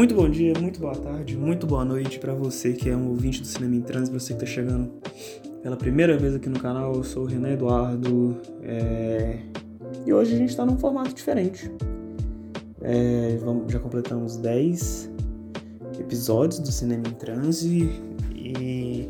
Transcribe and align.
Muito 0.00 0.14
bom 0.14 0.30
dia, 0.30 0.54
muito 0.58 0.80
boa 0.80 0.96
tarde, 0.96 1.36
muito 1.36 1.66
boa 1.66 1.84
noite 1.84 2.18
para 2.18 2.32
você 2.32 2.72
que 2.72 2.88
é 2.88 2.96
um 2.96 3.10
ouvinte 3.10 3.42
do 3.42 3.46
Cinema 3.46 3.76
em 3.76 3.82
Trans, 3.82 4.08
você 4.08 4.32
que 4.32 4.40
tá 4.40 4.46
chegando 4.46 4.90
pela 5.62 5.76
primeira 5.76 6.16
vez 6.16 6.34
aqui 6.34 6.48
no 6.48 6.58
canal. 6.58 6.94
Eu 6.94 7.04
sou 7.04 7.24
o 7.24 7.26
Renan 7.26 7.50
Eduardo 7.50 8.34
é... 8.62 9.40
e 10.06 10.10
hoje 10.10 10.34
a 10.34 10.38
gente 10.38 10.56
tá 10.56 10.64
num 10.64 10.78
formato 10.78 11.12
diferente. 11.12 11.70
É... 12.80 13.36
Vamos, 13.44 13.70
já 13.70 13.78
completamos 13.78 14.38
10 14.38 15.10
episódios 15.98 16.60
do 16.60 16.72
Cinema 16.72 17.02
em 17.06 17.12
Transe 17.12 17.90
e 18.34 19.06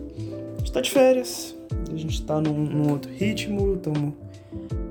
a 0.57 0.59
gente 0.59 0.73
tá 0.73 0.81
de 0.81 0.91
férias, 0.91 1.57
a 1.89 1.97
gente 1.97 2.27
tá 2.27 2.41
num, 2.41 2.65
num 2.65 2.91
outro 2.91 3.13
ritmo, 3.13 3.77
estamos 3.77 4.13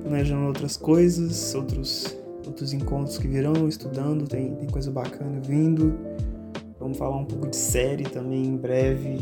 planejando 0.02 0.46
outras 0.46 0.78
coisas, 0.78 1.54
outros 1.54 2.18
outros 2.50 2.72
encontros 2.72 3.16
que 3.16 3.26
virão, 3.26 3.68
estudando, 3.68 4.26
tem, 4.26 4.54
tem 4.56 4.68
coisa 4.68 4.90
bacana 4.90 5.40
vindo. 5.40 5.94
Vamos 6.78 6.98
falar 6.98 7.16
um 7.16 7.24
pouco 7.24 7.48
de 7.48 7.56
série 7.56 8.04
também 8.04 8.44
em 8.44 8.56
breve, 8.56 9.18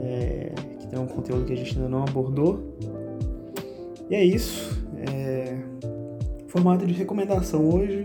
é, 0.00 0.52
que 0.78 0.86
tem 0.88 0.98
um 0.98 1.06
conteúdo 1.06 1.44
que 1.44 1.52
a 1.52 1.56
gente 1.56 1.76
ainda 1.76 1.88
não 1.88 2.02
abordou. 2.02 2.76
E 4.10 4.14
é 4.14 4.24
isso. 4.24 4.82
É, 5.08 5.58
formato 6.48 6.86
de 6.86 6.92
recomendação 6.92 7.68
hoje. 7.68 8.04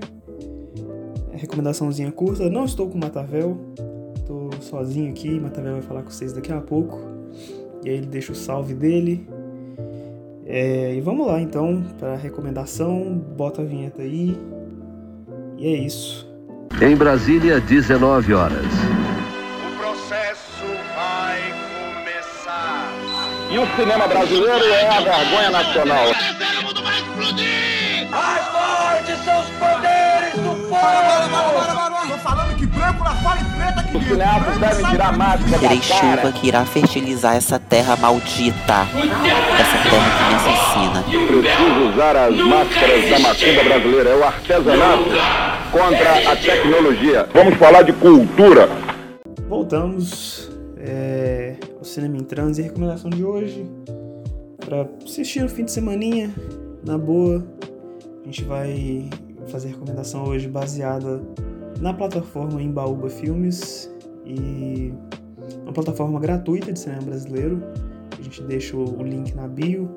É 1.34 1.38
recomendaçãozinha 1.38 2.12
curta. 2.12 2.50
Não 2.50 2.66
estou 2.66 2.88
com 2.88 2.98
o 2.98 3.00
Matavel. 3.00 3.58
Estou 4.16 4.52
sozinho 4.62 5.10
aqui. 5.10 5.40
Matavel 5.40 5.74
vai 5.74 5.82
falar 5.82 6.04
com 6.04 6.12
vocês 6.12 6.34
daqui 6.34 6.52
a 6.52 6.62
pouco. 6.62 7.00
E 7.84 7.90
aí 7.90 7.96
ele 7.96 8.08
deixa 8.08 8.32
o 8.32 8.36
salve 8.36 8.74
dele. 8.74 9.28
É, 10.50 10.94
e 10.96 11.02
vamos 11.02 11.28
lá 11.28 11.42
então 11.42 11.84
para 12.00 12.14
a 12.14 12.16
recomendação, 12.16 13.22
bota 13.36 13.62
a 13.62 13.66
vinheta 13.66 14.02
aí. 14.02 14.40
E 15.58 15.68
é 15.68 15.78
isso. 15.80 16.26
Em 16.82 16.96
Brasília, 16.96 17.60
19 17.60 18.34
horas. 18.34 18.64
O 18.64 19.78
processo 19.78 20.64
vai 20.96 21.42
começar. 21.96 22.94
E 23.52 23.60
o 23.60 23.68
cinema 23.76 24.08
brasileiro 24.08 24.66
é 24.66 24.88
a 24.88 25.02
vergonha 25.02 25.50
nacional. 25.52 26.06
Mais 28.10 28.46
forte 28.46 29.26
são 29.26 29.42
os 29.42 29.50
poderes 29.50 30.34
do 30.36 30.70
fogo! 30.70 31.47
Os 33.94 34.04
cineastas 34.04 34.58
devem 34.58 34.92
tirar 34.92 35.08
a 35.08 35.12
máscara 35.12 35.60
Terei 35.60 35.82
chuva 35.82 36.32
que 36.34 36.48
irá 36.48 36.66
fertilizar 36.66 37.36
essa 37.36 37.58
terra 37.58 37.96
maldita. 37.96 38.86
Essa 39.60 39.90
terra 39.90 40.10
que 40.18 40.24
me 40.28 40.36
assassina. 40.36 41.04
Preciso 41.28 41.94
usar 41.94 42.16
as 42.16 42.36
máscaras 42.36 43.10
da 43.10 43.20
macumba 43.20 43.64
brasileira. 43.64 44.10
É 44.10 44.16
o 44.16 44.24
artesanato 44.24 45.04
contra 45.72 46.32
a 46.32 46.36
tecnologia. 46.36 47.30
Vamos 47.34 47.56
falar 47.56 47.84
de 47.84 47.94
cultura. 47.94 48.70
Voltamos 49.48 50.52
é, 50.78 51.56
ao 51.78 51.84
Cinema 51.84 52.18
em 52.18 52.24
Trans 52.24 52.58
e 52.58 52.62
a 52.62 52.64
recomendação 52.66 53.10
de 53.10 53.24
hoje 53.24 53.66
para 54.66 54.86
assistir 55.06 55.42
no 55.42 55.50
fim 55.50 55.64
de 55.64 55.72
semaninha, 55.72 56.30
na 56.86 56.98
boa. 56.98 57.42
A 58.22 58.26
gente 58.26 58.44
vai 58.44 59.10
fazer 59.48 59.70
a 59.70 59.72
recomendação 59.72 60.26
hoje 60.26 60.48
baseada 60.50 61.22
na 61.80 61.94
plataforma 61.94 62.62
Embaúba 62.62 63.10
Filmes 63.10 63.92
e 64.26 64.94
uma 65.64 65.74
plataforma 65.74 66.20
gratuita 66.20 66.72
de 66.74 66.80
cinema 66.80 67.04
brasileiro. 67.04 67.62
A 68.18 68.22
gente 68.22 68.42
deixa 68.44 68.76
o 68.76 69.04
link 69.04 69.34
na 69.36 69.48
bio, 69.48 69.90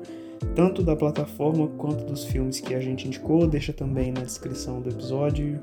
tanto 0.55 0.83
da 0.83 0.95
plataforma 0.95 1.67
quanto 1.77 2.05
dos 2.05 2.23
filmes 2.25 2.59
que 2.59 2.73
a 2.73 2.79
gente 2.79 3.07
indicou, 3.07 3.47
deixa 3.47 3.73
também 3.73 4.11
na 4.11 4.21
descrição 4.21 4.81
do 4.81 4.89
episódio. 4.89 5.59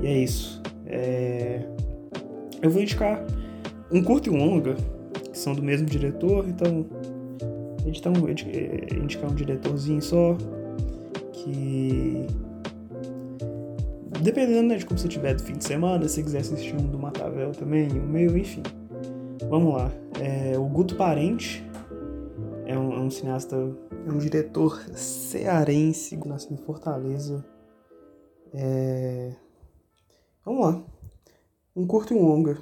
E 0.00 0.06
é 0.06 0.18
isso. 0.18 0.60
É, 0.86 1.64
eu 2.60 2.70
vou 2.70 2.82
indicar 2.82 3.24
um 3.90 4.02
curto 4.02 4.28
e 4.28 4.30
um 4.30 4.36
longa, 4.36 4.74
que 5.32 5.38
são 5.38 5.54
do 5.54 5.62
mesmo 5.62 5.86
diretor, 5.86 6.46
então 6.48 6.84
editar 7.86 8.10
um, 8.10 8.28
edi- 8.28 8.50
eh, 8.50 8.94
indicar 8.94 9.30
um 9.30 9.34
diretorzinho 9.34 10.02
só, 10.02 10.36
que 11.32 12.26
dependendo 14.22 14.68
né, 14.68 14.76
de 14.76 14.86
como 14.86 14.98
você 14.98 15.08
tiver 15.08 15.34
do 15.34 15.42
fim 15.42 15.54
de 15.54 15.64
semana, 15.64 16.08
se 16.08 16.22
quiser 16.22 16.40
assistir 16.40 16.74
um 16.74 16.86
do 16.86 16.98
Matavel 16.98 17.52
também, 17.52 17.88
o 17.90 18.06
meu, 18.06 18.36
enfim. 18.36 18.62
Vamos 19.48 19.74
lá. 19.74 19.90
É, 20.20 20.58
o 20.58 20.64
Guto 20.64 20.96
Parente 20.96 21.64
é 22.66 22.78
um, 22.78 22.92
é 22.92 23.00
um 23.00 23.10
cineasta, 23.10 23.56
é 23.56 24.12
um 24.12 24.18
diretor 24.18 24.80
cearense, 24.94 26.16
nascido 26.26 26.54
em 26.54 26.64
Fortaleza. 26.64 27.44
É, 28.52 29.32
Vamos 30.44 30.66
lá. 30.66 30.84
Um 31.76 31.86
curto 31.86 32.14
e 32.14 32.16
um 32.16 32.26
longa. 32.26 32.54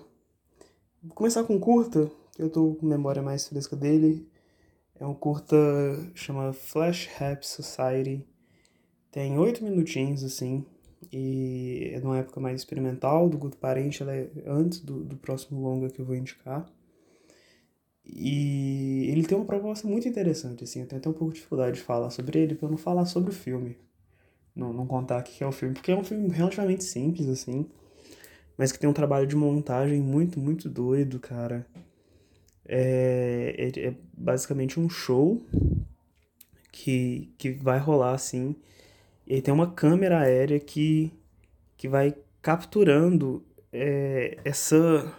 Vou 1.02 1.14
começar 1.14 1.44
com 1.44 1.54
um 1.54 1.60
curta, 1.60 2.10
que 2.34 2.42
eu 2.42 2.50
tô 2.50 2.74
com 2.74 2.84
memória 2.84 3.22
mais 3.22 3.46
fresca 3.46 3.76
dele. 3.76 4.28
É 4.98 5.06
um 5.06 5.14
curta 5.14 5.56
chama 6.14 6.52
Flash 6.52 7.06
Rap 7.16 7.46
Society. 7.46 8.26
Tem 9.12 9.38
oito 9.38 9.62
minutinhos, 9.62 10.24
assim. 10.24 10.66
E 11.12 11.90
é 11.94 12.00
de 12.00 12.04
uma 12.04 12.18
época 12.18 12.40
mais 12.40 12.60
experimental, 12.60 13.28
do 13.28 13.38
Guto 13.38 13.56
Parente, 13.56 14.02
ela 14.02 14.14
é 14.14 14.30
antes 14.46 14.80
do, 14.80 15.04
do 15.04 15.16
próximo 15.16 15.60
longa 15.60 15.88
que 15.88 16.00
eu 16.00 16.04
vou 16.04 16.16
indicar. 16.16 16.66
E 18.04 19.06
ele 19.10 19.24
tem 19.24 19.36
uma 19.36 19.46
proposta 19.46 19.86
muito 19.86 20.08
interessante, 20.08 20.64
assim. 20.64 20.80
Eu 20.80 20.86
tenho 20.86 21.00
até 21.00 21.08
um 21.08 21.12
pouco 21.12 21.32
de 21.32 21.36
dificuldade 21.38 21.76
de 21.76 21.82
falar 21.82 22.10
sobre 22.10 22.38
ele, 22.40 22.58
eu 22.60 22.68
não 22.68 22.78
falar 22.78 23.04
sobre 23.04 23.30
o 23.30 23.34
filme. 23.34 23.76
Não, 24.56 24.72
não 24.72 24.86
contar 24.86 25.20
o 25.20 25.22
que 25.22 25.44
é 25.44 25.46
o 25.46 25.52
filme, 25.52 25.74
porque 25.74 25.92
é 25.92 25.96
um 25.96 26.02
filme 26.02 26.28
relativamente 26.30 26.82
simples, 26.82 27.28
assim 27.28 27.68
mas 28.58 28.72
que 28.72 28.78
tem 28.78 28.90
um 28.90 28.92
trabalho 28.92 29.26
de 29.26 29.36
montagem 29.36 30.00
muito, 30.00 30.40
muito 30.40 30.68
doido, 30.68 31.20
cara. 31.20 31.64
É, 32.66 33.54
é, 33.56 33.86
é 33.86 33.94
basicamente 34.12 34.80
um 34.80 34.90
show 34.90 35.40
que, 36.72 37.32
que 37.38 37.52
vai 37.52 37.78
rolar 37.78 38.14
assim. 38.14 38.56
E 39.28 39.34
aí 39.34 39.42
tem 39.42 39.54
uma 39.54 39.70
câmera 39.70 40.20
aérea 40.20 40.58
que, 40.58 41.12
que 41.76 41.88
vai 41.88 42.16
capturando 42.42 43.44
é, 43.72 44.38
essa. 44.44 45.12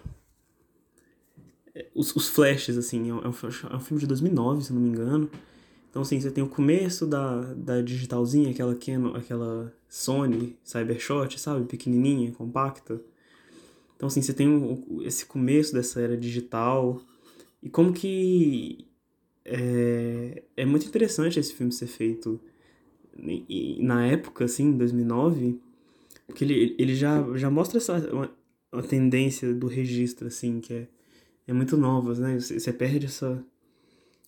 é, 1.75 1.87
Os, 1.93 2.15
os 2.15 2.27
flashes, 2.29 2.77
assim. 2.77 3.09
É 3.09 3.13
um, 3.13 3.19
é 3.19 3.27
um- 3.27 3.75
é 3.75 3.79
filme 3.79 3.99
de 4.01 4.07
2009, 4.07 4.63
se 4.63 4.73
não 4.73 4.81
me 4.81 4.89
engano. 4.89 5.29
Então, 5.89 6.01
assim, 6.03 6.19
você 6.21 6.31
tem 6.31 6.43
o 6.43 6.49
começo 6.49 7.07
da, 7.07 7.53
da 7.55 7.81
digitalzinha, 7.81 8.51
aquela, 8.51 8.75
Canon, 8.75 9.15
aquela 9.15 9.73
Sony 9.89 10.57
Cybershot, 10.63 11.39
sabe? 11.39 11.65
Pequenininha, 11.65 12.31
compacta. 12.33 13.01
Então, 13.95 14.07
assim, 14.07 14.21
você 14.21 14.33
tem 14.33 14.83
esse 15.03 15.25
começo 15.25 15.73
dessa 15.73 16.01
era 16.01 16.17
digital 16.17 17.01
e 17.63 17.69
como 17.69 17.93
que 17.93 18.87
é, 19.45 20.43
é 20.57 20.65
muito 20.65 20.87
interessante 20.87 21.39
esse 21.39 21.53
filme 21.53 21.71
ser 21.73 21.87
feito 21.87 22.39
na 23.79 24.05
época, 24.05 24.45
assim, 24.45 24.65
em 24.65 24.77
2009, 24.77 25.59
porque 26.27 26.43
ele, 26.43 26.75
ele 26.77 26.95
já, 26.95 27.25
já 27.35 27.49
mostra 27.49 27.77
essa, 27.77 27.97
uma, 28.13 28.31
uma 28.71 28.83
tendência 28.83 29.53
do 29.53 29.67
registro, 29.67 30.27
assim, 30.27 30.59
que 30.59 30.73
é, 30.73 30.87
é 31.47 31.53
muito 31.53 31.75
nova, 31.75 32.13
né? 32.15 32.39
Você, 32.39 32.59
você 32.59 32.71
perde 32.71 33.07
essa, 33.07 33.43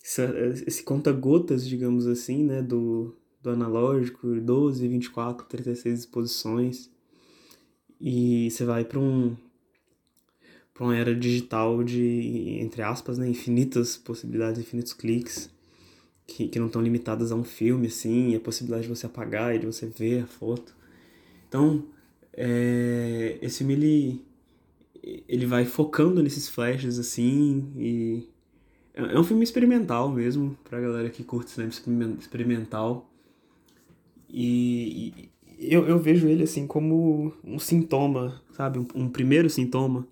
essa, 0.03 0.34
esse 0.66 0.84
conta-gotas, 0.84 1.68
digamos 1.68 2.07
assim, 2.07 2.44
né, 2.44 2.62
do, 2.62 3.16
do 3.41 3.50
analógico, 3.52 4.28
12, 4.28 4.88
24, 4.88 5.46
36 5.47 6.00
exposições, 6.00 6.90
e 8.00 8.50
você 8.50 8.66
vai 8.66 8.84
para 8.84 9.00
um 9.00 9.35
para 10.73 10.85
uma 10.85 10.97
era 10.97 11.13
digital 11.13 11.84
de, 11.84 12.58
entre 12.59 12.82
aspas, 12.82 13.17
né, 13.17 13.28
infinitas 13.28 13.97
possibilidades, 13.97 14.59
infinitos 14.59 14.94
cliques, 14.94 15.49
que, 16.34 16.48
que 16.48 16.60
não 16.60 16.68
estão 16.68 16.82
limitadas 16.82 17.32
a 17.32 17.36
um 17.36 17.44
filme, 17.44 17.88
assim, 17.88 18.36
a 18.36 18.40
possibilidade 18.40 18.84
de 18.84 18.90
você 18.90 19.06
apagar 19.06 19.56
e 19.56 19.60
de 19.60 19.66
você 19.66 19.86
ver 19.88 20.24
a 20.24 20.28
foto. 20.28 20.76
Então, 21.48 21.86
é, 22.34 23.38
esse 23.42 23.60
filme, 23.60 23.74
ele, 23.74 24.22
ele 25.28 25.46
vai 25.46 25.66
focando 25.66 26.22
nesses 26.24 26.48
flashes, 26.50 26.98
assim, 27.00 27.72
e 27.78 28.28
é 28.94 29.16
é 29.16 29.20
um 29.20 29.24
filme 29.24 29.44
experimental 29.44 30.10
mesmo, 30.10 30.58
pra 30.64 30.80
galera 30.80 31.10
que 31.10 31.24
curte 31.24 31.52
cinema 31.52 31.72
experimen- 31.72 32.18
experimental. 32.20 33.10
E, 34.30 35.30
e 35.58 35.74
eu, 35.74 35.88
eu 35.88 36.00
vejo 36.00 36.28
ele, 36.28 36.44
assim, 36.44 36.66
como 36.68 37.34
um 37.44 37.60
sintoma, 37.60 38.42
sabe? 38.54 38.80
Um, 38.80 38.88
um 38.96 39.10
primeiro 39.10 39.50
sintoma 39.50 40.08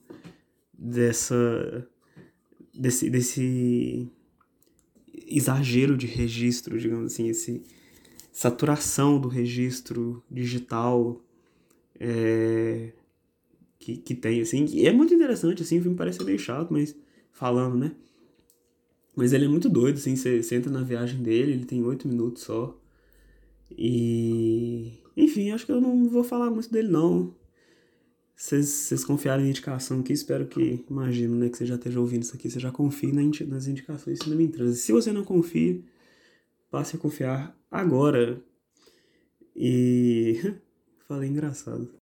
dessa 0.78 1.88
desse, 2.74 3.10
desse 3.10 4.08
exagero 5.30 5.96
de 5.96 6.08
registro, 6.08 6.80
digamos 6.80 7.14
assim, 7.14 7.30
esse 7.30 7.64
saturação 8.32 9.20
do 9.20 9.28
registro 9.28 10.24
digital 10.30 11.22
é, 12.00 12.92
que, 13.78 13.98
que 13.98 14.16
tem, 14.16 14.42
assim, 14.42 14.66
e 14.66 14.88
é 14.88 14.92
muito 14.92 15.14
interessante, 15.14 15.62
assim, 15.62 15.80
o 15.80 15.82
filme 15.82 15.98
parece 15.98 16.24
meio 16.24 16.40
chato, 16.40 16.72
mas 16.72 16.96
falando, 17.32 17.78
né? 17.78 17.92
Mas 19.16 19.34
ele 19.34 19.46
é 19.46 19.48
muito 19.48 19.68
doido, 19.70 19.98
assim, 19.98 20.16
você 20.16 20.56
entra 20.56 20.72
na 20.72 20.82
viagem 20.82 21.22
dele, 21.22 21.52
ele 21.52 21.66
tem 21.66 21.84
oito 21.84 22.08
minutos 22.08 22.44
só. 22.44 22.80
E. 23.78 24.94
Enfim, 25.16 25.52
acho 25.52 25.66
que 25.66 25.72
eu 25.72 25.82
não 25.82 26.08
vou 26.08 26.24
falar 26.24 26.50
muito 26.50 26.72
dele, 26.72 26.88
não. 26.88 27.34
Vocês 28.40 29.04
confiarem 29.04 29.44
na 29.44 29.50
indicação 29.50 30.00
aqui, 30.00 30.14
espero 30.14 30.48
que, 30.48 30.86
imagino, 30.90 31.36
né, 31.36 31.50
que 31.50 31.58
você 31.58 31.66
já 31.66 31.76
esteja 31.76 32.00
ouvindo 32.00 32.24
isso 32.24 32.34
aqui, 32.34 32.50
você 32.50 32.58
já 32.58 32.72
confie 32.72 33.12
nas 33.12 33.68
indicações 33.68 34.18
do 34.18 34.24
Cinema 34.24 34.44
em 34.44 34.48
Transe. 34.48 34.80
Se 34.80 34.94
você 34.94 35.12
não 35.12 35.26
confia, 35.26 35.82
passe 36.72 36.96
a 36.96 37.00
confiar 37.00 37.54
agora. 37.70 38.42
E... 39.54 40.56
Falei 41.06 41.30
engraçado. 41.30 41.99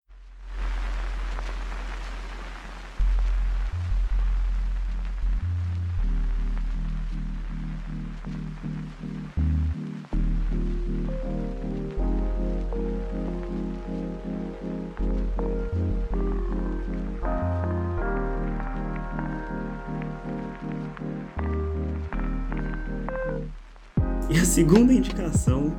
Segunda 24.58 24.92
indicação, 24.92 25.72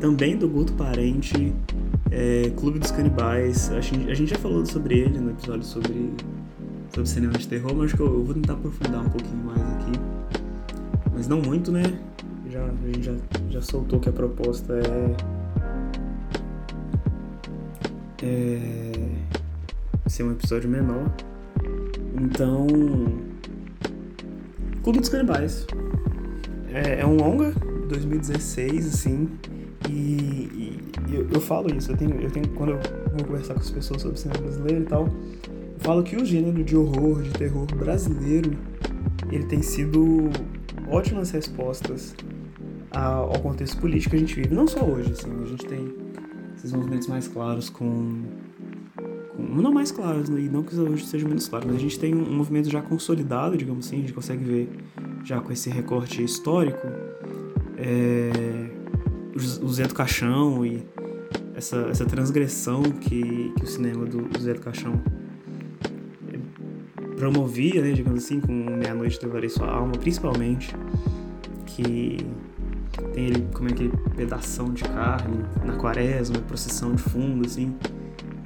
também 0.00 0.38
do 0.38 0.48
Guto 0.48 0.72
Parente, 0.72 1.54
é 2.10 2.50
Clube 2.56 2.78
dos 2.78 2.90
Canibais. 2.90 3.70
A 3.70 3.82
gente, 3.82 4.10
a 4.10 4.14
gente 4.14 4.30
já 4.30 4.38
falou 4.38 4.64
sobre 4.64 5.00
ele 5.00 5.20
no 5.20 5.32
episódio 5.32 5.64
sobre, 5.64 6.14
sobre 6.94 7.10
cinema 7.10 7.34
de 7.34 7.46
terror, 7.46 7.74
mas 7.74 7.88
acho 7.88 7.96
que 7.96 8.00
eu, 8.00 8.06
eu 8.06 8.24
vou 8.24 8.32
tentar 8.32 8.54
aprofundar 8.54 9.04
um 9.04 9.10
pouquinho 9.10 9.44
mais 9.44 9.60
aqui. 9.60 9.92
Mas 11.12 11.28
não 11.28 11.42
muito, 11.42 11.70
né? 11.70 11.82
Já, 12.50 12.64
a 12.64 12.86
gente 12.86 13.02
já, 13.02 13.12
já 13.50 13.60
soltou 13.60 14.00
que 14.00 14.08
a 14.08 14.12
proposta 14.12 14.72
é. 14.72 15.16
É. 18.22 19.10
ser 20.06 20.22
um 20.22 20.32
episódio 20.32 20.70
menor. 20.70 21.12
Então. 22.18 22.66
Clube 24.82 25.00
dos 25.00 25.10
Canibais. 25.10 25.66
É, 26.72 27.00
é 27.00 27.06
um 27.06 27.16
longa, 27.16 27.52
2016, 27.86 28.86
assim. 28.86 29.28
E, 29.88 29.92
e 29.92 31.14
eu, 31.14 31.28
eu, 31.30 31.40
falo 31.40 31.74
isso, 31.74 31.92
eu 31.92 31.96
tenho, 31.96 32.20
eu 32.20 32.30
tenho. 32.30 32.48
Quando 32.50 32.70
eu 32.70 32.80
vou 33.16 33.24
conversar 33.24 33.54
com 33.54 33.60
as 33.60 33.70
pessoas 33.70 34.02
sobre 34.02 34.18
cinema 34.18 34.40
brasileiro 34.40 34.82
e 34.82 34.86
tal, 34.86 35.06
eu 35.06 35.80
falo 35.80 36.02
que 36.02 36.16
o 36.16 36.24
gênero 36.24 36.62
de 36.64 36.76
horror, 36.76 37.22
de 37.22 37.30
terror 37.30 37.66
brasileiro, 37.76 38.56
ele 39.30 39.44
tem 39.44 39.62
sido 39.62 40.30
ótimas 40.88 41.30
respostas 41.30 42.14
ao 42.90 43.38
contexto 43.40 43.78
político 43.78 44.10
que 44.10 44.16
a 44.16 44.20
gente 44.20 44.34
vive. 44.34 44.54
Não 44.54 44.66
só 44.66 44.84
hoje, 44.84 45.12
assim, 45.12 45.30
a 45.42 45.46
gente 45.46 45.66
tem 45.66 45.94
esses 46.56 46.72
movimentos 46.72 47.06
mais 47.08 47.28
claros 47.28 47.68
com. 47.68 48.22
não 49.38 49.72
mais 49.72 49.90
claros, 49.90 50.28
né? 50.28 50.40
e 50.40 50.48
não 50.48 50.62
que 50.62 50.74
hoje 50.74 51.04
seja 51.06 51.28
menos 51.28 51.48
claro, 51.48 51.66
mas 51.66 51.76
a 51.76 51.80
gente 51.80 51.98
tem 51.98 52.14
um 52.14 52.32
movimento 52.32 52.70
já 52.70 52.80
consolidado, 52.80 53.56
digamos 53.56 53.86
assim, 53.86 53.96
a 53.96 54.00
gente 54.00 54.12
consegue 54.12 54.44
ver 54.44 54.68
já 55.24 55.40
com 55.40 55.52
esse 55.52 55.68
recorte 55.68 56.22
histórico 56.22 57.05
é, 57.78 58.70
o 59.62 59.68
Zé 59.68 59.86
do 59.86 59.94
Caixão 59.94 60.64
e 60.64 60.82
essa, 61.54 61.76
essa 61.90 62.04
transgressão 62.04 62.82
que, 62.82 63.52
que 63.56 63.64
o 63.64 63.66
cinema 63.66 64.04
do, 64.04 64.22
do 64.22 64.40
Zé 64.40 64.54
do 64.54 64.60
Caixão 64.60 65.00
promovia, 67.16 67.82
né, 67.82 67.92
digamos 67.92 68.24
assim, 68.24 68.40
com 68.40 68.52
Meia-Noite 68.52 69.18
Levarei 69.22 69.48
Sua 69.48 69.68
Alma, 69.68 69.92
principalmente, 69.92 70.76
que 71.64 72.18
tem 73.12 73.26
ele 73.26 73.46
como 73.52 73.68
é 73.68 73.72
que 73.72 73.90
pedação 74.14 74.72
de 74.72 74.84
carne 74.84 75.38
na 75.64 75.76
quaresma, 75.76 76.38
procissão 76.40 76.94
de 76.94 77.02
fundo, 77.02 77.46
assim, 77.46 77.74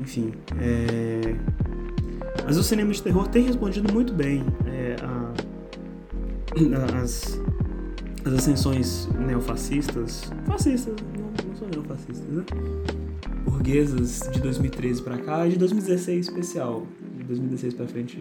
enfim. 0.01 0.33
É... 0.59 1.35
Mas 2.45 2.57
o 2.57 2.63
cinema 2.63 2.93
de 2.93 3.03
terror 3.03 3.29
tem 3.29 3.45
respondido 3.45 3.93
muito 3.93 4.13
bem 4.13 4.45
é, 4.67 4.97
a, 5.03 5.33
as, 7.01 7.41
as 8.25 8.33
ascensões 8.33 9.09
neofascistas, 9.19 10.31
fascistas, 10.47 10.95
não, 11.19 11.49
não 11.49 11.57
são 11.57 11.69
neofascistas, 11.69 12.29
né? 12.29 12.45
Burguesas 13.45 14.29
de 14.33 14.41
2013 14.41 15.03
para 15.03 15.19
cá 15.19 15.47
e 15.47 15.51
de 15.51 15.59
2016 15.59 16.29
especial. 16.29 16.87
De 17.17 17.25
2016 17.25 17.75
para 17.75 17.87
frente, 17.87 18.19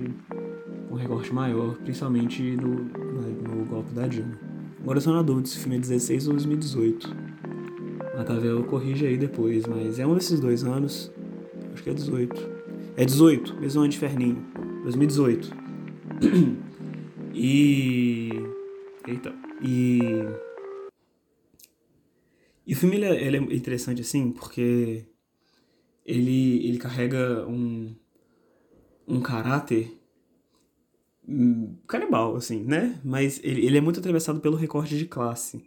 um 0.89 0.95
recorte 0.95 1.33
maior, 1.33 1.75
principalmente 1.77 2.41
no, 2.55 2.75
no, 2.75 3.65
golpe 3.65 3.91
da 3.93 4.07
Dilma. 4.07 4.37
Agora 4.81 4.97
eu 4.97 5.01
sou 5.01 5.13
na 5.13 5.21
dúvida 5.21 5.47
se 5.47 5.57
o 5.57 5.59
filme 5.59 5.77
é 5.77 5.79
16 5.79 6.27
ou 6.27 6.33
2018. 6.33 7.15
A 8.17 8.23
Tavel 8.23 8.63
corrige 8.63 9.05
aí 9.05 9.17
depois, 9.17 9.65
mas 9.65 9.99
é 9.99 10.05
um 10.05 10.15
desses 10.15 10.39
dois 10.39 10.63
anos. 10.63 11.11
Acho 11.73 11.83
que 11.83 11.89
é 11.89 11.93
18. 11.93 12.49
É 12.95 13.05
18, 13.05 13.55
mesmo 13.59 13.81
ano 13.81 13.89
de 13.89 13.97
Ferninho. 13.97 14.43
2018. 14.83 15.55
e. 17.33 18.29
Eita. 19.07 19.48
E. 19.61 19.99
E 22.65 22.73
o 22.73 22.75
filme 22.75 22.97
ele 22.97 23.05
é, 23.05 23.23
ele 23.23 23.37
é 23.37 23.39
interessante 23.55 24.01
assim 24.01 24.31
porque 24.31 25.05
ele, 26.05 26.67
ele 26.67 26.77
carrega 26.77 27.47
um, 27.47 27.95
um 29.07 29.21
caráter 29.21 29.91
hum, 31.27 31.75
canibal, 31.87 32.35
assim, 32.35 32.63
né? 32.63 32.99
Mas 33.03 33.39
ele, 33.43 33.65
ele 33.65 33.77
é 33.77 33.81
muito 33.81 33.99
atravessado 33.99 34.39
pelo 34.39 34.55
recorte 34.55 34.97
de 34.97 35.05
classe. 35.05 35.63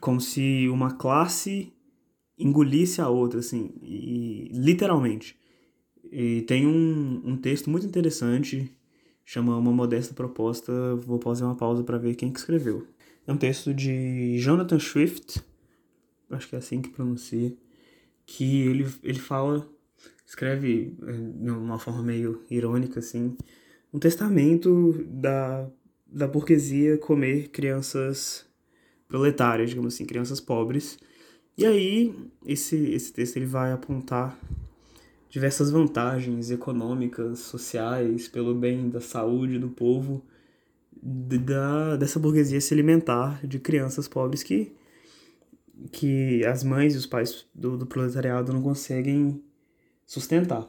Como 0.00 0.20
se 0.20 0.68
uma 0.68 0.96
classe 0.96 1.72
engolisse 2.38 3.00
a 3.00 3.08
outra, 3.08 3.40
assim, 3.40 3.74
e, 3.82 4.48
literalmente. 4.52 5.36
E 6.10 6.42
tem 6.42 6.66
um, 6.66 7.22
um 7.24 7.36
texto 7.36 7.68
muito 7.68 7.86
interessante 7.86 8.74
chama 9.28 9.58
Uma 9.58 9.70
Modesta 9.70 10.14
Proposta. 10.14 10.72
Vou 10.96 11.20
fazer 11.20 11.44
uma 11.44 11.54
pausa 11.54 11.84
para 11.84 11.98
ver 11.98 12.14
quem 12.14 12.32
que 12.32 12.38
escreveu. 12.38 12.86
É 13.26 13.32
um 13.32 13.36
texto 13.36 13.74
de 13.74 14.38
Jonathan 14.38 14.78
Swift, 14.78 15.44
acho 16.30 16.48
que 16.48 16.54
é 16.54 16.58
assim 16.58 16.80
que 16.80 16.88
pronuncia, 16.88 17.54
que 18.24 18.62
ele, 18.62 18.86
ele 19.02 19.18
fala, 19.18 19.68
escreve 20.26 20.96
é, 21.06 21.12
de 21.12 21.50
uma 21.50 21.78
forma 21.78 22.02
meio 22.02 22.42
irônica, 22.50 23.00
assim, 23.00 23.36
um 23.92 23.98
testamento 23.98 25.04
da, 25.06 25.68
da 26.06 26.26
burguesia 26.26 26.96
comer 26.96 27.48
crianças 27.48 28.46
proletárias, 29.06 29.68
digamos 29.68 29.92
assim, 29.92 30.06
crianças 30.06 30.40
pobres. 30.40 30.98
E 31.54 31.66
aí, 31.66 32.14
esse, 32.46 32.76
esse 32.92 33.12
texto 33.12 33.36
ele 33.36 33.44
vai 33.44 33.72
apontar 33.72 34.40
diversas 35.28 35.70
vantagens 35.70 36.50
econômicas, 36.50 37.40
sociais, 37.40 38.28
pelo 38.28 38.54
bem 38.54 38.88
da 38.88 39.00
saúde 39.00 39.58
do 39.58 39.68
povo, 39.68 40.24
da, 41.00 41.96
dessa 41.96 42.18
burguesia 42.18 42.60
se 42.60 42.74
alimentar 42.74 43.46
de 43.46 43.58
crianças 43.58 44.08
pobres 44.08 44.42
que, 44.42 44.72
que 45.92 46.44
as 46.44 46.64
mães 46.64 46.94
e 46.94 46.98
os 46.98 47.06
pais 47.06 47.46
do, 47.54 47.76
do 47.76 47.86
proletariado 47.86 48.52
não 48.52 48.62
conseguem 48.62 49.42
sustentar. 50.06 50.66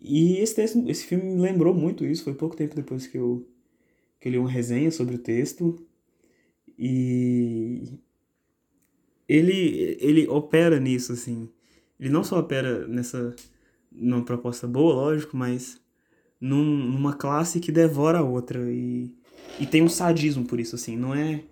E 0.00 0.38
esse, 0.38 0.54
texto, 0.54 0.88
esse 0.88 1.04
filme 1.04 1.24
me 1.24 1.40
lembrou 1.40 1.74
muito 1.74 2.04
isso, 2.04 2.24
foi 2.24 2.34
pouco 2.34 2.56
tempo 2.56 2.76
depois 2.76 3.06
que 3.06 3.18
eu, 3.18 3.46
que 4.20 4.28
eu 4.28 4.32
li 4.32 4.38
uma 4.38 4.50
resenha 4.50 4.90
sobre 4.90 5.16
o 5.16 5.18
texto. 5.18 5.76
E 6.78 7.98
ele, 9.28 9.96
ele 10.00 10.28
opera 10.28 10.78
nisso, 10.78 11.12
assim. 11.12 11.48
Ele 11.98 12.10
não 12.10 12.22
só 12.22 12.38
opera 12.38 12.86
nessa 12.86 13.34
numa 13.96 14.22
proposta 14.22 14.66
boa, 14.66 14.94
lógico, 14.94 15.36
mas 15.36 15.80
num, 16.40 16.64
numa 16.64 17.14
classe 17.14 17.60
que 17.60 17.72
devora 17.72 18.18
a 18.18 18.22
outra. 18.22 18.70
E, 18.72 19.14
e 19.58 19.66
tem 19.66 19.82
um 19.82 19.88
sadismo 19.88 20.44
por 20.44 20.60
isso, 20.60 20.74
assim, 20.74 20.96
não 20.96 21.14
é 21.14 21.42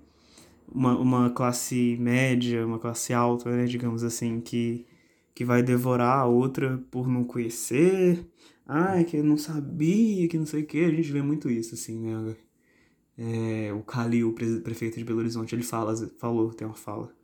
uma, 0.69 0.99
uma 0.99 1.31
classe 1.31 1.97
média, 1.99 2.67
uma 2.67 2.79
classe 2.79 3.13
alta, 3.13 3.51
né, 3.51 3.65
digamos 3.67 4.03
assim, 4.03 4.41
que, 4.41 4.87
que 5.35 5.45
vai 5.45 5.63
devorar 5.63 6.21
a 6.21 6.27
outra 6.27 6.83
por 6.91 7.09
não 7.09 7.25
conhecer, 7.25 8.27
ai, 8.67 9.05
que 9.05 9.17
eu 9.17 9.25
não 9.25 9.37
sabia, 9.37 10.29
que 10.29 10.39
não 10.39 10.47
sei 10.47 10.63
o 10.63 10.67
que, 10.67 10.85
a 10.85 10.91
gente 10.91 11.13
vê 11.13 11.23
muito 11.23 11.51
isso, 11.51 11.75
assim, 11.75 11.99
né, 12.01 12.37
é, 13.17 13.73
o 13.73 13.83
Calil, 13.83 14.33
prefeito 14.33 14.99
de 14.99 15.05
Belo 15.05 15.21
Horizonte, 15.21 15.55
ele 15.55 15.63
fala, 15.63 15.95
falou, 16.19 16.53
tem 16.53 16.67
uma 16.67 16.75
fala, 16.75 17.15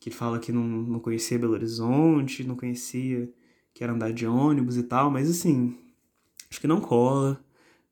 que 0.00 0.10
fala 0.10 0.38
que 0.38 0.50
não, 0.50 0.64
não 0.64 1.00
conhecia 1.00 1.38
Belo 1.38 1.52
Horizonte, 1.52 2.44
não 2.44 2.56
conhecia 2.56 3.32
que 3.74 3.82
era 3.82 3.92
andar 3.92 4.12
de 4.12 4.26
ônibus 4.26 4.76
e 4.76 4.82
tal, 4.82 5.10
mas 5.10 5.30
assim, 5.30 5.76
acho 6.50 6.60
que 6.60 6.66
não 6.66 6.80
cola. 6.80 7.42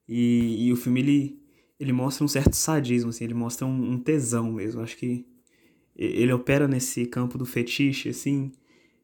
E, 0.08 0.66
e 0.66 0.72
o 0.72 0.76
filme 0.76 1.00
ele, 1.00 1.42
ele 1.78 1.92
mostra 1.92 2.24
um 2.24 2.28
certo 2.28 2.54
sadismo, 2.54 3.10
assim, 3.10 3.24
ele 3.24 3.34
mostra 3.34 3.66
um, 3.66 3.92
um 3.92 3.98
tesão 3.98 4.52
mesmo. 4.52 4.82
Acho 4.82 4.96
que 4.96 5.24
ele 5.96 6.32
opera 6.32 6.66
nesse 6.66 7.06
campo 7.06 7.38
do 7.38 7.46
fetiche, 7.46 8.08
assim, 8.08 8.52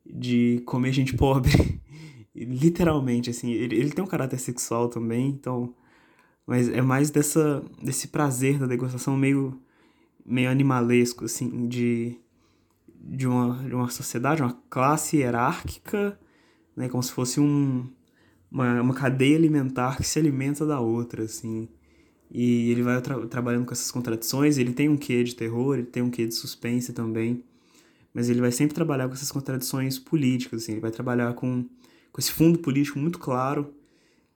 de 0.04 0.62
comer 0.66 0.92
gente 0.92 1.14
pobre. 1.14 1.52
Literalmente, 2.34 3.30
assim, 3.30 3.52
ele, 3.52 3.76
ele 3.76 3.92
tem 3.92 4.04
um 4.04 4.08
caráter 4.08 4.38
sexual 4.38 4.88
também, 4.88 5.28
então. 5.28 5.74
Mas 6.46 6.68
é 6.68 6.82
mais 6.82 7.10
dessa, 7.10 7.64
desse 7.82 8.08
prazer 8.08 8.58
da 8.58 8.66
degustação 8.66 9.16
meio, 9.16 9.60
meio 10.24 10.50
animalesco, 10.50 11.24
assim, 11.24 11.66
de, 11.66 12.16
de, 12.94 13.26
uma, 13.26 13.56
de 13.66 13.74
uma 13.74 13.88
sociedade, 13.88 14.42
uma 14.42 14.56
classe 14.68 15.16
hierárquica 15.16 16.18
né, 16.76 16.88
como 16.88 17.02
se 17.02 17.12
fosse 17.12 17.40
um, 17.40 17.88
uma, 18.50 18.80
uma 18.82 18.94
cadeia 18.94 19.36
alimentar 19.36 19.96
que 19.96 20.04
se 20.04 20.18
alimenta 20.18 20.66
da 20.66 20.80
outra, 20.80 21.24
assim. 21.24 21.68
E 22.30 22.70
ele 22.70 22.82
vai 22.82 23.00
tra 23.00 23.26
trabalhando 23.26 23.66
com 23.66 23.72
essas 23.72 23.90
contradições. 23.90 24.58
Ele 24.58 24.72
tem 24.72 24.88
um 24.88 24.96
quê 24.96 25.22
de 25.24 25.34
terror, 25.34 25.74
ele 25.74 25.86
tem 25.86 26.02
um 26.02 26.10
quê 26.10 26.26
de 26.26 26.34
suspense 26.34 26.92
também. 26.92 27.42
Mas 28.12 28.28
ele 28.28 28.40
vai 28.40 28.50
sempre 28.52 28.74
trabalhar 28.74 29.08
com 29.08 29.14
essas 29.14 29.30
contradições 29.30 29.98
políticas, 29.98 30.62
assim. 30.62 30.72
Ele 30.72 30.80
vai 30.80 30.90
trabalhar 30.90 31.34
com, 31.34 31.64
com 32.12 32.20
esse 32.20 32.32
fundo 32.32 32.58
político 32.58 32.98
muito 32.98 33.18
claro 33.18 33.74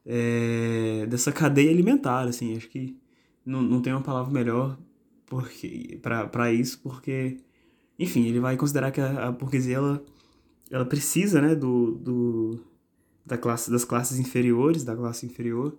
é, 0.06 1.06
dessa 1.08 1.32
cadeia 1.32 1.70
alimentar, 1.70 2.28
assim. 2.28 2.56
Acho 2.56 2.68
que 2.68 2.96
não, 3.44 3.62
não 3.62 3.80
tem 3.82 3.92
uma 3.92 4.02
palavra 4.02 4.32
melhor 4.32 4.78
porque 5.30 6.00
para 6.02 6.52
isso, 6.52 6.80
porque, 6.82 7.38
enfim, 7.96 8.26
ele 8.26 8.40
vai 8.40 8.56
considerar 8.56 8.90
que 8.90 9.00
a, 9.00 9.28
a 9.28 9.32
burguesia, 9.32 9.76
ela, 9.76 10.04
ela 10.70 10.84
precisa, 10.84 11.40
né, 11.40 11.54
do, 11.54 11.92
do, 11.92 12.60
da 13.26 13.36
classe, 13.36 13.70
das 13.70 13.84
classes 13.84 14.18
inferiores, 14.18 14.84
da 14.84 14.96
classe 14.96 15.26
inferior, 15.26 15.76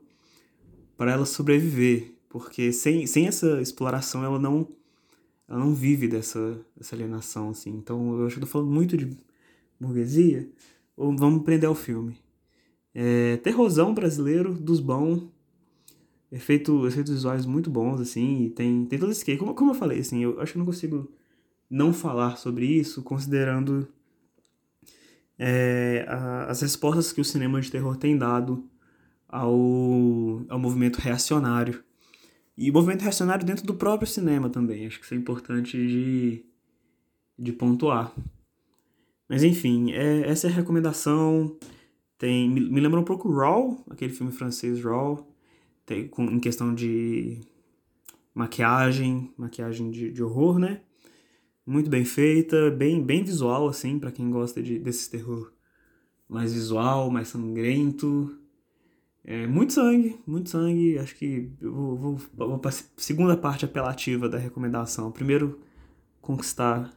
para 0.98 1.12
ela 1.14 1.26
sobreviver, 1.26 2.14
porque 2.30 2.72
sem, 2.72 3.08
sem 3.08 3.28
essa 3.28 3.62
exploração 3.62 4.24
ela 4.24 4.38
não 4.38 4.68
ela 5.48 5.60
não 5.60 5.74
vive 5.74 6.08
dessa, 6.08 6.66
dessa 6.78 6.96
alienação, 6.96 7.50
assim. 7.50 7.72
Então, 7.72 8.18
eu 8.18 8.26
acho 8.26 8.38
que 8.38 8.44
eu 8.44 8.48
falando 8.48 8.72
muito 8.72 8.96
de 8.96 9.18
burguesia, 9.78 10.50
ou 10.96 11.14
vamos 11.14 11.44
prender 11.44 11.68
ao 11.68 11.76
filme. 11.76 12.18
É, 12.94 13.36
terrorzão 13.38 13.94
brasileiro, 13.94 14.54
dos 14.54 14.80
bons, 14.80 15.28
efeito, 16.32 16.88
efeitos 16.88 17.14
visuais 17.14 17.46
muito 17.46 17.70
bons, 17.70 18.00
assim, 18.00 18.46
e 18.46 18.50
tem, 18.50 18.86
tem 18.86 18.98
todo 18.98 19.12
esse 19.12 19.26
quê. 19.26 19.36
Como, 19.36 19.54
como 19.54 19.72
eu 19.72 19.76
falei, 19.76 20.00
assim, 20.00 20.24
eu 20.24 20.40
acho 20.40 20.54
que 20.54 20.58
não 20.58 20.66
consigo 20.66 21.12
não 21.70 21.94
falar 21.94 22.38
sobre 22.38 22.66
isso, 22.66 23.04
considerando 23.04 23.86
é, 25.44 26.06
a, 26.08 26.44
as 26.52 26.62
respostas 26.62 27.12
que 27.12 27.20
o 27.20 27.26
cinema 27.26 27.60
de 27.60 27.72
terror 27.72 27.98
tem 27.98 28.16
dado 28.16 28.64
ao, 29.28 29.50
ao 30.48 30.60
movimento 30.60 30.98
reacionário. 30.98 31.84
E 32.56 32.70
o 32.70 32.74
movimento 32.74 33.02
reacionário 33.02 33.44
dentro 33.44 33.66
do 33.66 33.74
próprio 33.74 34.08
cinema 34.08 34.52
também. 34.52 34.86
Acho 34.86 35.00
que 35.00 35.06
isso 35.06 35.16
é 35.16 35.18
importante 35.18 35.76
de, 35.76 36.46
de 37.40 37.52
pontuar. 37.52 38.14
Mas 39.28 39.44
enfim, 39.44 39.92
é, 39.94 40.30
essa 40.30 40.46
é 40.46 40.52
a 40.52 40.54
recomendação. 40.54 41.58
Tem, 42.20 42.48
me, 42.48 42.62
me 42.62 42.80
lembra 42.80 43.00
um 43.00 43.04
pouco 43.04 43.32
Raw, 43.34 43.84
aquele 43.90 44.14
filme 44.14 44.32
francês 44.32 44.84
Raw, 44.84 45.28
tem, 45.88 46.08
com, 46.08 46.26
em 46.26 46.40
questão 46.40 46.76
de 46.76 47.42
maquiagem, 48.36 49.34
maquiagem 49.36 49.90
de, 49.90 50.12
de 50.12 50.22
horror, 50.22 50.60
né? 50.60 50.82
Muito 51.66 51.90
bem 51.90 52.06
feita, 52.06 52.72
bem, 52.72 53.04
bem 53.04 53.24
visual, 53.24 53.68
assim, 53.68 54.00
para 54.00 54.12
quem 54.12 54.30
gosta 54.30 54.62
de, 54.62 54.80
desse 54.80 55.10
terror 55.10 55.52
mais 56.28 56.54
visual, 56.54 57.10
mais 57.12 57.28
sangrento. 57.28 58.38
É, 59.24 59.46
muito 59.46 59.74
sangue, 59.74 60.20
muito 60.26 60.50
sangue. 60.50 60.98
Acho 60.98 61.16
que 61.16 61.52
eu 61.62 61.74
vou, 61.74 61.98
vou, 61.98 62.22
vou 62.34 62.60
para 62.60 62.72
segunda 62.98 63.38
parte 63.38 63.66
apelativa 63.66 64.28
da 64.28 64.38
recomendação. 64.38 65.12
Primeiro, 65.12 65.60
conquistar 66.22 66.92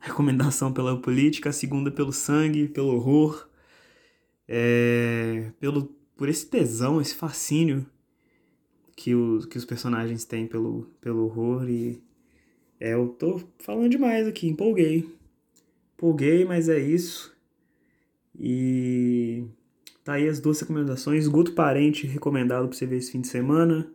a 0.00 0.06
recomendação 0.06 0.72
pela 0.72 0.98
política, 1.00 1.50
a 1.50 1.52
segunda 1.52 1.90
pelo 1.90 2.12
sangue, 2.12 2.68
pelo 2.68 2.94
horror, 2.94 3.48
é, 4.48 5.52
pelo, 5.60 5.84
por 6.16 6.28
esse 6.28 6.46
tesão, 6.46 7.00
esse 7.00 7.14
fascínio 7.14 7.86
que 8.96 9.14
os, 9.14 9.46
que 9.46 9.58
os 9.58 9.64
personagens 9.64 10.24
têm 10.24 10.46
pelo, 10.46 10.90
pelo 11.00 11.24
horror 11.24 11.68
e 11.68 12.02
é, 12.82 12.94
eu 12.94 13.10
tô 13.10 13.40
falando 13.60 13.88
demais 13.88 14.26
aqui, 14.26 14.48
empolguei. 14.48 15.08
Empolguei, 15.94 16.44
mas 16.44 16.68
é 16.68 16.80
isso. 16.80 17.32
E 18.36 19.44
tá 20.02 20.14
aí 20.14 20.28
as 20.28 20.40
duas 20.40 20.60
recomendações. 20.60 21.22
Esgoto 21.22 21.52
Parente, 21.52 22.08
recomendado 22.08 22.66
pra 22.66 22.76
você 22.76 22.84
ver 22.84 22.96
esse 22.96 23.12
fim 23.12 23.20
de 23.20 23.28
semana. 23.28 23.88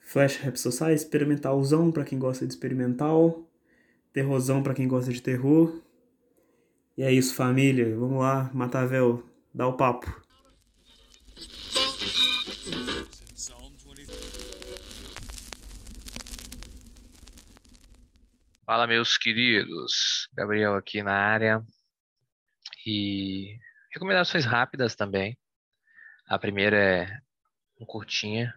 Flash 0.00 0.38
Rap 0.38 0.56
Society, 0.56 0.94
experimentalzão 0.94 1.92
para 1.92 2.02
quem 2.02 2.18
gosta 2.18 2.44
de 2.44 2.52
experimental. 2.52 3.48
Terrorzão 4.12 4.60
para 4.60 4.74
quem 4.74 4.88
gosta 4.88 5.12
de 5.12 5.22
terror. 5.22 5.80
E 6.96 7.04
é 7.04 7.12
isso, 7.12 7.32
família. 7.32 7.96
Vamos 7.96 8.18
lá, 8.18 8.50
Matavel, 8.52 9.22
dá 9.54 9.68
o 9.68 9.74
papo. 9.74 10.20
Fala, 18.68 18.86
meus 18.86 19.16
queridos. 19.16 20.28
Gabriel 20.34 20.74
aqui 20.74 21.02
na 21.02 21.14
área. 21.14 21.64
E 22.84 23.58
recomendações 23.90 24.44
rápidas 24.44 24.94
também. 24.94 25.38
A 26.26 26.38
primeira 26.38 26.76
é 26.76 27.18
um 27.80 27.86
curtinha 27.86 28.52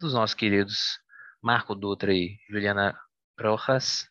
dos 0.00 0.14
nossos 0.14 0.32
queridos 0.32 0.98
Marco 1.42 1.74
Dutra 1.74 2.10
e 2.10 2.38
Juliana 2.48 2.98
Rojas, 3.38 4.08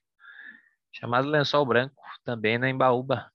chamado 0.92 1.28
Lençol 1.28 1.66
Branco, 1.66 2.04
também 2.24 2.60
na 2.60 2.70
Embaúba. 2.70 3.34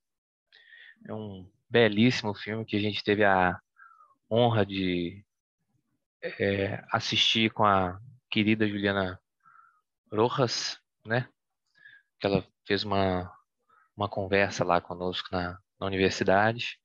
É 1.04 1.12
um 1.12 1.50
belíssimo 1.68 2.32
filme 2.32 2.64
que 2.64 2.76
a 2.76 2.80
gente 2.80 3.02
teve 3.02 3.24
a 3.24 3.60
honra 4.30 4.64
de 4.64 5.24
é, 6.22 6.80
assistir 6.92 7.50
com 7.50 7.66
a 7.66 8.00
querida 8.30 8.68
Juliana 8.68 9.20
Rojas, 10.12 10.80
né? 11.04 11.28
Que 12.18 12.26
ela 12.26 12.44
fez 12.66 12.84
uma, 12.84 13.32
uma 13.96 14.08
conversa 14.08 14.64
lá 14.64 14.80
conosco 14.80 15.28
na, 15.32 15.58
na 15.80 15.86
universidade 15.86 16.78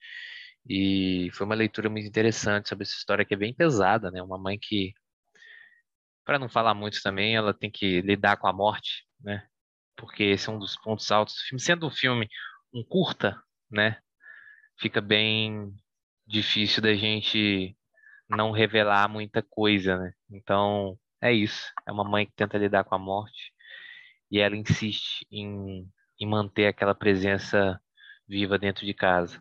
e 0.68 1.30
foi 1.34 1.46
uma 1.46 1.56
leitura 1.56 1.90
muito 1.90 2.08
interessante 2.08 2.70
sobre 2.70 2.84
essa 2.84 2.96
história 2.96 3.26
que 3.26 3.34
é 3.34 3.38
bem 3.38 3.54
pesada, 3.54 4.10
né? 4.12 4.22
Uma 4.22 4.38
mãe 4.38 4.58
que, 4.60 4.94
para 6.26 6.40
não 6.40 6.50
falar 6.50 6.74
muito 6.74 7.02
também, 7.02 7.36
ela 7.36 7.54
tem 7.54 7.70
que 7.72 8.02
lidar 8.02 8.38
com 8.38 8.48
a 8.48 8.54
morte, 8.54 9.06
né? 9.20 9.46
Porque 9.98 10.24
esse 10.24 10.50
é 10.50 10.52
um 10.52 10.60
dos 10.60 10.78
pontos 10.78 11.12
altos 11.12 11.36
do 11.36 11.42
filme. 11.42 11.60
Sendo 11.62 11.88
um 11.88 11.92
filme 11.92 12.30
um 12.74 12.84
curta, 12.84 13.42
né? 13.70 14.00
Fica 14.80 15.02
bem 15.02 15.74
difícil 16.26 16.82
da 16.82 16.94
gente 16.96 17.78
não 18.30 18.52
revelar 18.52 19.10
muita 19.10 19.44
coisa, 19.44 19.98
né? 19.98 20.14
Então, 20.32 20.98
é 21.22 21.32
isso. 21.34 21.72
É 21.88 21.92
uma 21.92 22.04
mãe 22.04 22.26
que 22.26 22.34
tenta 22.34 22.58
lidar 22.58 22.84
com 22.86 22.96
a 22.96 23.00
morte 23.00 23.53
e 24.34 24.40
ela 24.40 24.58
insiste 24.58 25.28
em, 25.30 25.88
em 26.20 26.28
manter 26.28 26.66
aquela 26.66 26.96
presença 26.96 27.80
viva 28.28 28.58
dentro 28.58 28.84
de 28.84 28.92
casa. 28.92 29.40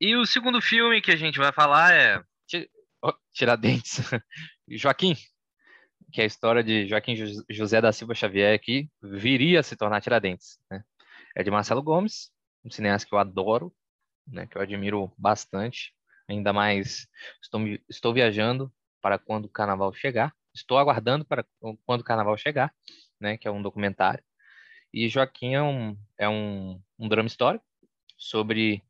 E 0.00 0.14
o 0.14 0.24
segundo 0.24 0.62
filme 0.62 1.02
que 1.02 1.10
a 1.10 1.16
gente 1.16 1.36
vai 1.36 1.52
falar 1.52 1.92
é 1.92 2.22
Tiradentes, 3.32 3.98
Joaquim, 4.68 5.16
que 6.12 6.20
é 6.20 6.24
a 6.24 6.26
história 6.26 6.62
de 6.62 6.86
Joaquim 6.86 7.16
José 7.50 7.80
da 7.80 7.90
Silva 7.90 8.14
Xavier, 8.14 8.60
que 8.60 8.88
viria 9.02 9.58
a 9.58 9.64
se 9.64 9.74
tornar 9.74 10.00
Tiradentes. 10.00 10.60
Né? 10.70 10.84
É 11.34 11.42
de 11.42 11.50
Marcelo 11.50 11.82
Gomes, 11.82 12.30
um 12.64 12.70
cineasta 12.70 13.08
que 13.08 13.12
eu 13.12 13.18
adoro, 13.18 13.74
né, 14.24 14.46
que 14.46 14.56
eu 14.56 14.62
admiro 14.62 15.12
bastante. 15.18 15.92
Ainda 16.28 16.52
mais 16.52 17.08
estou, 17.42 17.60
estou 17.88 18.14
viajando 18.14 18.72
para 19.02 19.18
quando 19.18 19.46
o 19.46 19.50
carnaval 19.50 19.92
chegar. 19.92 20.32
Estou 20.54 20.78
aguardando 20.78 21.24
para 21.24 21.44
quando 21.84 22.00
o 22.00 22.04
carnaval 22.04 22.36
chegar, 22.36 22.72
né, 23.20 23.36
que 23.36 23.48
é 23.48 23.50
um 23.50 23.62
documentário. 23.62 24.22
E 24.92 25.08
Joaquim 25.08 25.54
é 25.54 25.62
um, 25.62 25.98
é 26.18 26.28
um, 26.28 26.80
um 26.98 27.08
drama 27.08 27.26
histórico 27.26 27.64
sobre 28.16 28.82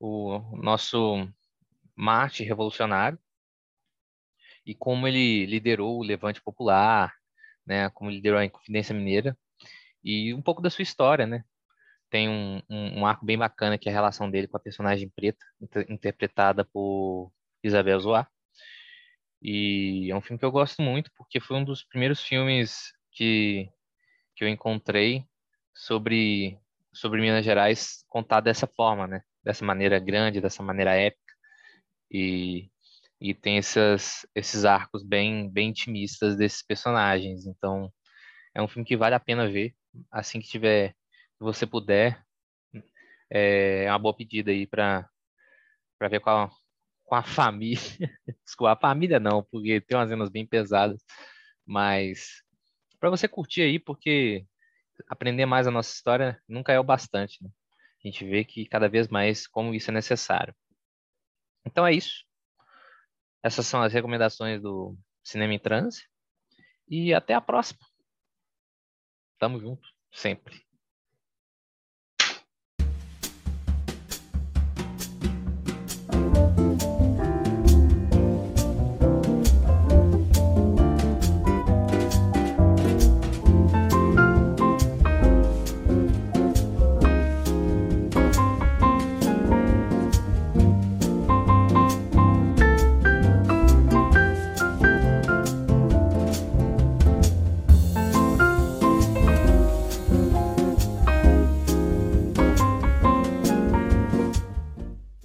o 0.00 0.38
nosso 0.56 1.28
Marte 1.94 2.42
revolucionário 2.44 3.18
e 4.64 4.74
como 4.74 5.06
ele 5.06 5.46
liderou 5.46 5.98
o 5.98 6.02
levante 6.02 6.42
popular, 6.42 7.14
né, 7.66 7.90
como 7.90 8.10
liderou 8.10 8.38
a 8.38 8.44
Inconfidência 8.44 8.94
Mineira 8.94 9.36
e 10.02 10.32
um 10.34 10.42
pouco 10.42 10.62
da 10.62 10.70
sua 10.70 10.82
história, 10.82 11.26
né? 11.26 11.44
Tem 12.08 12.28
um, 12.28 12.62
um, 12.70 13.00
um 13.00 13.06
arco 13.06 13.24
bem 13.26 13.36
bacana 13.36 13.76
que 13.76 13.88
é 13.88 13.92
a 13.92 13.94
relação 13.94 14.30
dele 14.30 14.46
com 14.46 14.56
a 14.56 14.60
personagem 14.60 15.08
preta, 15.08 15.44
inter 15.60 15.86
interpretada 15.90 16.64
por 16.64 17.32
Isabel 17.62 17.98
Zoá. 17.98 18.28
E 19.48 20.10
é 20.10 20.16
um 20.16 20.20
filme 20.20 20.40
que 20.40 20.44
eu 20.44 20.50
gosto 20.50 20.82
muito 20.82 21.08
porque 21.16 21.38
foi 21.38 21.56
um 21.58 21.64
dos 21.64 21.84
primeiros 21.84 22.20
filmes 22.20 22.92
que, 23.12 23.70
que 24.34 24.42
eu 24.42 24.48
encontrei 24.48 25.24
sobre, 25.72 26.58
sobre 26.92 27.20
Minas 27.20 27.44
Gerais 27.44 28.04
contado 28.08 28.42
dessa 28.42 28.66
forma, 28.66 29.06
né? 29.06 29.22
Dessa 29.44 29.64
maneira 29.64 30.00
grande, 30.00 30.40
dessa 30.40 30.64
maneira 30.64 30.96
épica. 30.96 31.32
E, 32.10 32.68
e 33.20 33.34
tem 33.34 33.58
esses, 33.58 34.26
esses 34.34 34.64
arcos 34.64 35.04
bem, 35.04 35.48
bem 35.48 35.68
intimistas 35.68 36.36
desses 36.36 36.64
personagens. 36.64 37.46
Então, 37.46 37.88
é 38.52 38.60
um 38.60 38.66
filme 38.66 38.84
que 38.84 38.96
vale 38.96 39.14
a 39.14 39.20
pena 39.20 39.48
ver. 39.48 39.76
Assim 40.10 40.40
que 40.40 40.48
tiver, 40.48 40.92
você 41.38 41.64
puder, 41.64 42.20
é 43.30 43.86
uma 43.90 43.98
boa 44.00 44.16
pedida 44.16 44.50
aí 44.50 44.66
para 44.66 45.08
ver 46.10 46.18
qual, 46.18 46.50
com 47.06 47.14
a 47.14 47.22
família. 47.22 47.78
Desculpa, 48.44 48.72
a 48.72 48.76
família 48.76 49.18
não, 49.18 49.42
porque 49.44 49.80
tem 49.80 49.96
umas 49.96 50.10
cenas 50.10 50.28
bem 50.28 50.46
pesadas, 50.46 51.02
mas 51.64 52.42
para 53.00 53.08
você 53.08 53.28
curtir 53.28 53.62
aí, 53.62 53.78
porque 53.78 54.44
aprender 55.08 55.46
mais 55.46 55.66
a 55.66 55.70
nossa 55.70 55.92
história 55.92 56.40
nunca 56.48 56.72
é 56.72 56.80
o 56.80 56.84
bastante. 56.84 57.42
Né? 57.42 57.48
A 58.04 58.08
gente 58.08 58.24
vê 58.24 58.44
que 58.44 58.66
cada 58.66 58.88
vez 58.88 59.08
mais 59.08 59.46
como 59.46 59.74
isso 59.74 59.90
é 59.90 59.94
necessário. 59.94 60.54
Então 61.64 61.86
é 61.86 61.92
isso. 61.92 62.24
Essas 63.42 63.66
são 63.66 63.82
as 63.82 63.92
recomendações 63.92 64.60
do 64.60 64.96
Cinema 65.22 65.54
em 65.54 65.58
Transe. 65.58 66.04
E 66.88 67.14
até 67.14 67.34
a 67.34 67.40
próxima. 67.40 67.80
Tamo 69.38 69.60
junto, 69.60 69.88
sempre. 70.12 70.65